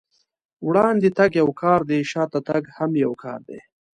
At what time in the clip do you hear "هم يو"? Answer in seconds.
2.77-3.11